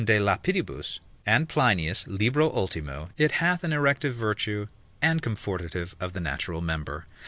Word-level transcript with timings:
de 0.03 0.17
lapidibus, 0.17 0.99
and 1.27 1.47
Plinius, 1.47 2.05
libro 2.07 2.49
ultimo, 2.49 3.07
it 3.19 3.33
hath 3.33 3.63
an 3.63 3.71
erective 3.71 4.15
virtue 4.15 4.65
and 4.99 5.21
comfortative 5.21 5.95
of 5.99 6.13
the 6.13 6.19
natural 6.19 6.59
member. 6.59 7.05